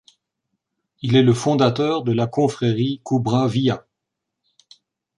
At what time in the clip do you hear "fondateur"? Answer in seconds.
1.35-2.01